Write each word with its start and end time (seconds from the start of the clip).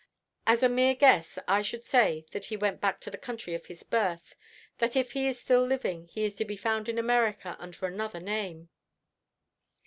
As 0.47 0.63
a 0.63 0.67
mere 0.67 0.95
guess, 0.95 1.37
I 1.47 1.61
should 1.61 1.83
say 1.83 2.25
that 2.31 2.45
he 2.45 2.57
went 2.57 2.81
back 2.81 2.99
to 3.01 3.11
the 3.11 3.19
country 3.19 3.53
of 3.53 3.67
his 3.67 3.83
birth 3.83 4.33
that 4.79 4.95
if 4.95 5.11
he 5.11 5.27
is 5.27 5.39
still 5.39 5.63
living, 5.63 6.07
he 6.07 6.23
is 6.23 6.33
to 6.37 6.43
be 6.45 6.57
found 6.57 6.89
in 6.89 6.97
America 6.97 7.55
under 7.59 7.85
another 7.85 8.19
name." 8.19 8.69